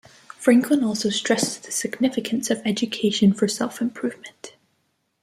Franklin 0.39 0.83
also 0.83 1.11
stresses 1.11 1.59
the 1.59 1.71
significance 1.71 2.49
of 2.49 2.59
education 2.65 3.33
for 3.35 3.47
self-improvement. 3.47 4.55